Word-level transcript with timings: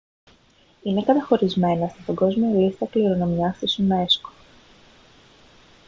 είναι 0.83 1.03
καταχωρισμένα 1.03 1.87
στην 1.87 2.05
παγκόσμια 2.05 2.49
λίστα 2.59 2.85
κληρονομιάς 2.85 3.57
της 3.57 3.79
unesco 3.81 4.29